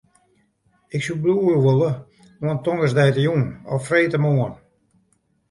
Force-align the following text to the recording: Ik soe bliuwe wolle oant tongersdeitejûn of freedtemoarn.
Ik 0.95 1.01
soe 1.03 1.19
bliuwe 1.23 1.55
wolle 1.65 1.91
oant 2.47 2.63
tongersdeitejûn 2.65 3.43
of 3.73 3.85
freedtemoarn. 3.87 4.55